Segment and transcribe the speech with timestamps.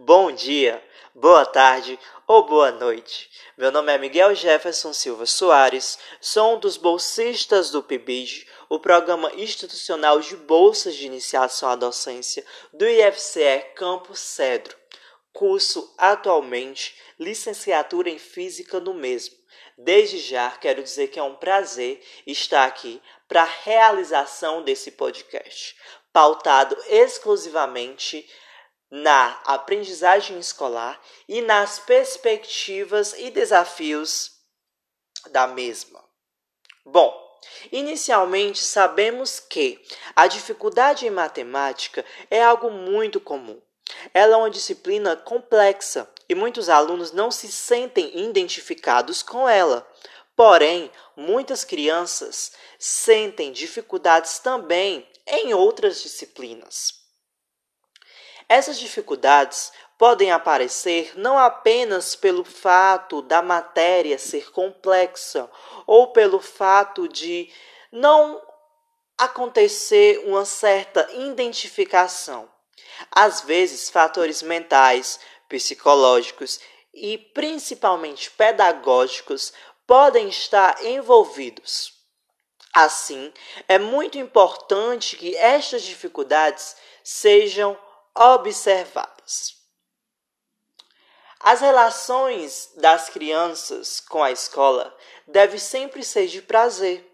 [0.00, 0.82] bom dia,
[1.14, 3.30] boa tarde ou boa noite.
[3.54, 9.30] Meu nome é Miguel Jefferson Silva Soares, sou um dos bolsistas do PIBID, o Programa
[9.34, 12.42] Institucional de Bolsas de Iniciação à Docência
[12.72, 14.74] do IFCE Campo Cedro.
[15.34, 19.36] Curso atualmente licenciatura em Física no mesmo.
[19.76, 25.76] Desde já quero dizer que é um prazer estar aqui para a realização desse podcast,
[26.10, 28.26] pautado exclusivamente
[28.90, 34.32] na aprendizagem escolar e nas perspectivas e desafios
[35.30, 36.02] da mesma.
[36.84, 37.14] Bom,
[37.70, 39.80] inicialmente sabemos que
[40.16, 43.60] a dificuldade em matemática é algo muito comum.
[44.12, 49.86] Ela é uma disciplina complexa e muitos alunos não se sentem identificados com ela.
[50.34, 56.99] Porém, muitas crianças sentem dificuldades também em outras disciplinas.
[58.50, 65.48] Essas dificuldades podem aparecer não apenas pelo fato da matéria ser complexa
[65.86, 67.48] ou pelo fato de
[67.92, 68.42] não
[69.16, 72.50] acontecer uma certa identificação.
[73.12, 76.58] Às vezes, fatores mentais, psicológicos
[76.92, 79.52] e principalmente pedagógicos
[79.86, 81.92] podem estar envolvidos.
[82.74, 83.32] Assim,
[83.68, 87.78] é muito importante que estas dificuldades sejam
[88.16, 89.60] observadas.
[91.42, 94.94] As relações das crianças com a escola
[95.26, 97.06] devem sempre ser de prazer,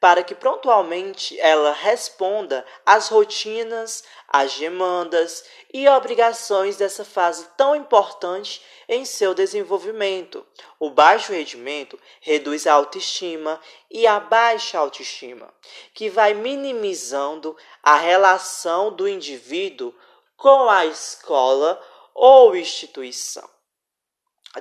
[0.00, 8.62] para que pontualmente ela responda às rotinas, às demandas e obrigações dessa fase tão importante
[8.88, 10.46] em seu desenvolvimento.
[10.78, 15.52] O baixo rendimento reduz a autoestima e a baixa autoestima,
[15.92, 19.94] que vai minimizando a relação do indivíduo
[20.36, 21.80] com a escola
[22.14, 23.48] ou instituição.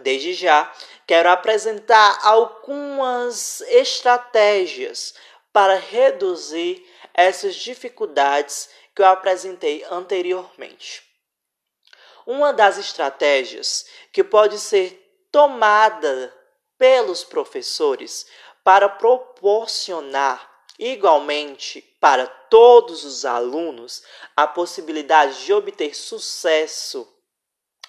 [0.00, 0.72] Desde já,
[1.06, 5.14] quero apresentar algumas estratégias
[5.52, 11.02] para reduzir essas dificuldades que eu apresentei anteriormente.
[12.26, 16.32] Uma das estratégias que pode ser tomada
[16.78, 18.26] pelos professores
[18.64, 20.51] para proporcionar
[20.82, 24.02] igualmente para todos os alunos
[24.36, 27.08] a possibilidade de obter sucesso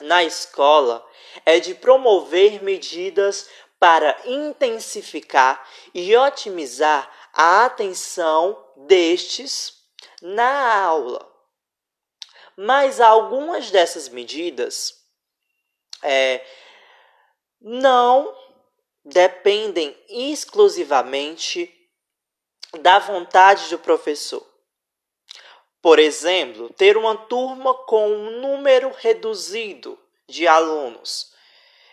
[0.00, 1.06] na escola
[1.46, 5.64] é de promover medidas para intensificar
[5.94, 9.74] e otimizar a atenção destes
[10.20, 11.26] na aula.
[12.56, 15.00] Mas algumas dessas medidas
[16.02, 16.44] é,
[17.60, 18.36] não
[19.04, 21.79] dependem exclusivamente
[22.78, 24.46] da vontade do professor.
[25.82, 29.98] Por exemplo, ter uma turma com um número reduzido
[30.28, 31.32] de alunos,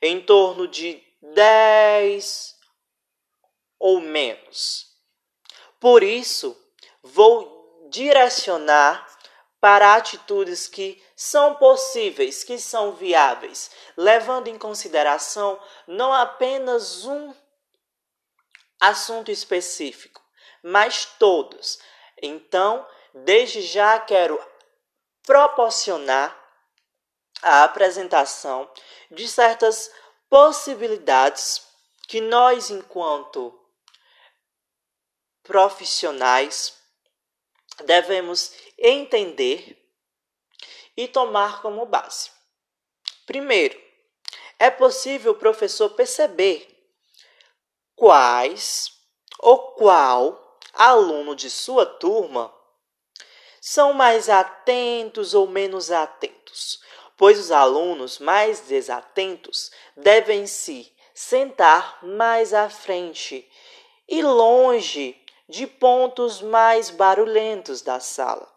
[0.00, 2.56] em torno de 10
[3.78, 4.96] ou menos.
[5.80, 6.56] Por isso,
[7.02, 9.06] vou direcionar
[9.60, 17.34] para atitudes que são possíveis, que são viáveis, levando em consideração não apenas um
[18.80, 20.21] assunto específico,
[20.62, 21.78] mas todos.
[22.22, 24.40] Então, desde já quero
[25.24, 26.38] proporcionar
[27.42, 28.70] a apresentação
[29.10, 29.90] de certas
[30.28, 31.66] possibilidades
[32.06, 33.58] que nós, enquanto
[35.42, 36.78] profissionais,
[37.84, 39.78] devemos entender
[40.96, 42.30] e tomar como base.
[43.26, 43.80] Primeiro,
[44.58, 46.68] é possível o professor perceber
[47.96, 48.92] quais
[49.38, 50.41] ou qual
[50.72, 52.52] aluno de sua turma
[53.60, 56.82] são mais atentos ou menos atentos,
[57.16, 63.48] pois os alunos mais desatentos devem se sentar mais à frente
[64.08, 65.16] e longe
[65.48, 68.50] de pontos mais barulhentos da sala,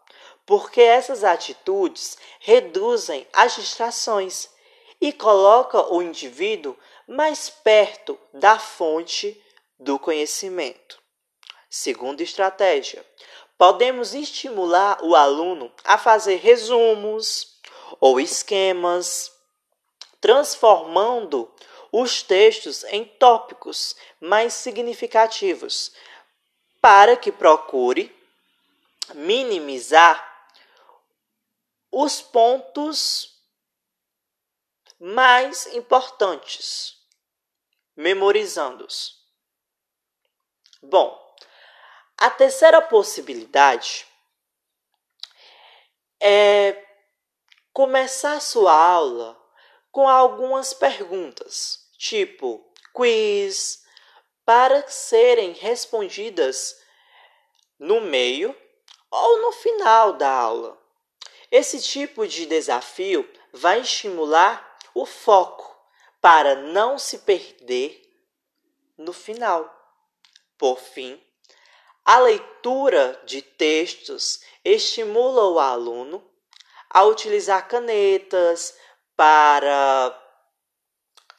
[0.44, 4.48] porque essas atitudes reduzem as distrações
[5.00, 6.76] e colocam o indivíduo
[7.06, 9.40] mais perto da fonte
[9.78, 11.05] do conhecimento.
[11.76, 13.04] Segunda estratégia:
[13.58, 17.60] podemos estimular o aluno a fazer resumos
[18.00, 19.30] ou esquemas,
[20.18, 21.54] transformando
[21.92, 25.92] os textos em tópicos mais significativos,
[26.80, 28.10] para que procure
[29.14, 30.48] minimizar
[31.92, 33.38] os pontos
[34.98, 36.96] mais importantes,
[37.94, 39.22] memorizando-os.
[40.82, 41.25] Bom,
[42.18, 44.06] a terceira possibilidade
[46.20, 46.82] é
[47.72, 49.38] começar sua aula
[49.92, 52.64] com algumas perguntas, tipo
[52.94, 53.84] quiz,
[54.44, 56.80] para serem respondidas
[57.78, 58.56] no meio
[59.10, 60.80] ou no final da aula.
[61.50, 65.76] Esse tipo de desafio vai estimular o foco
[66.20, 68.02] para não se perder
[68.96, 69.72] no final.
[70.56, 71.22] Por fim,
[72.06, 76.24] a leitura de textos estimula o aluno
[76.88, 78.78] a utilizar canetas
[79.16, 80.16] para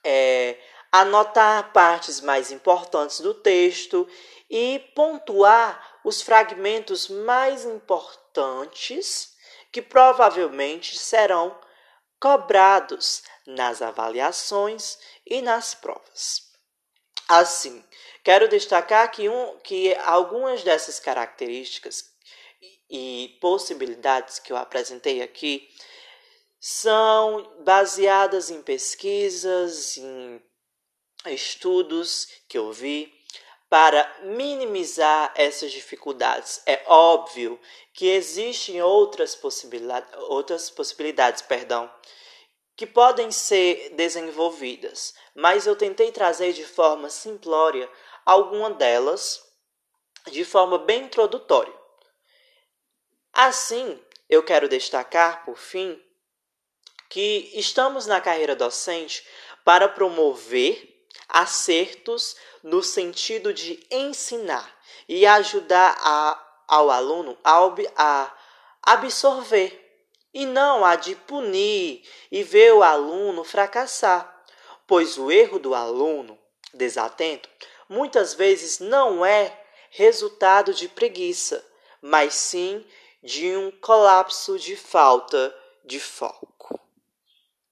[0.04, 0.60] é,
[0.92, 4.06] anotar partes mais importantes do texto
[4.50, 9.36] e pontuar os fragmentos mais importantes
[9.72, 11.58] que provavelmente serão
[12.20, 16.48] cobrados nas avaliações e nas provas.
[17.28, 17.84] Assim,
[18.28, 22.12] quero destacar que, um, que algumas dessas características
[22.90, 25.66] e possibilidades que eu apresentei aqui
[26.60, 30.42] são baseadas em pesquisas, em
[31.28, 33.14] estudos que eu vi
[33.70, 36.62] para minimizar essas dificuldades.
[36.66, 37.58] É óbvio
[37.94, 41.90] que existem outras possibilidades, outras possibilidades, perdão,
[42.76, 47.90] que podem ser desenvolvidas, mas eu tentei trazer de forma simplória
[48.28, 49.42] alguma delas
[50.30, 51.74] de forma bem introdutória.
[53.32, 53.98] Assim,
[54.28, 55.98] eu quero destacar, por fim,
[57.08, 59.26] que estamos na carreira docente
[59.64, 64.78] para promover acertos no sentido de ensinar
[65.08, 67.66] e ajudar a, ao aluno a,
[67.96, 68.34] a
[68.82, 70.04] absorver
[70.34, 74.44] e não a de punir e ver o aluno fracassar,
[74.86, 76.38] pois o erro do aluno
[76.74, 77.48] desatento
[77.90, 79.58] muitas vezes não é
[79.90, 81.66] resultado de preguiça,
[82.02, 82.86] mas sim
[83.24, 86.57] de um colapso de falta de foco.